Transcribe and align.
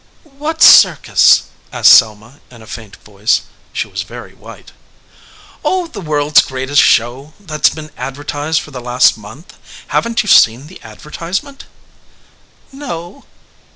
"What 0.39 0.63
circus?" 0.63 1.43
asked 1.71 1.91
Selma 1.91 2.39
in 2.49 2.63
a 2.63 2.65
faint 2.65 2.95
voice. 3.03 3.41
She 3.71 3.87
was 3.87 4.01
very 4.01 4.33
white. 4.33 4.71
"Oh, 5.63 5.85
the 5.85 6.01
World 6.01 6.35
s 6.37 6.41
Greatest 6.43 6.81
Show 6.81 7.33
that 7.39 7.67
s 7.67 7.69
been 7.75 7.91
advertised 7.97 8.61
for 8.61 8.71
the 8.71 8.81
last 8.81 9.15
month. 9.15 9.55
Haven 9.89 10.15
t 10.15 10.21
you 10.23 10.27
seen 10.27 10.65
the 10.65 10.81
advertisement?" 10.81 11.65
"No." 12.71 13.25